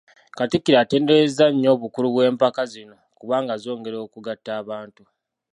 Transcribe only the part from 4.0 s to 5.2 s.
okugatta abantu.